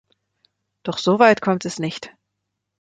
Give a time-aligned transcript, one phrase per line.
[0.81, 2.09] Doch soweit kommt es nicht.